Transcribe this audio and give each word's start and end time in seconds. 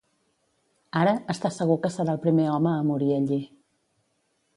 Ara, 1.01 1.11
està 1.33 1.51
segur 1.57 1.75
que 1.83 1.91
serà 1.97 2.15
el 2.17 2.21
primer 2.23 2.47
home 2.53 2.71
a 2.79 2.87
morir 2.89 3.11
allí. 3.19 3.39